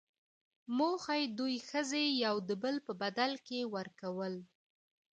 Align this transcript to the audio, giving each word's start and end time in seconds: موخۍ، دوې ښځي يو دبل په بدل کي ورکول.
موخۍ، 0.77 1.21
دوې 1.37 1.57
ښځي 1.69 2.05
يو 2.25 2.35
دبل 2.49 2.75
په 2.85 2.91
بدل 3.01 3.31
کي 3.47 3.59
ورکول. 3.75 4.33